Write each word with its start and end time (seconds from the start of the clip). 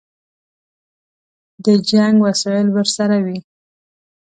د 1.65 1.67
جنګ 1.89 2.15
وسایل 2.27 2.67
ورسره 2.71 3.17
وي. 3.25 3.37